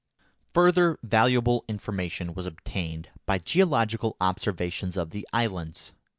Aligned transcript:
Further 0.55 0.97
valuable 1.03 1.63
information 1.67 2.33
was 2.33 2.47
obtained 2.47 3.09
by 3.27 3.37
geological 3.37 4.17
observations 4.19 4.97
of 4.97 5.11
the 5.11 5.27
islands. 5.31 5.93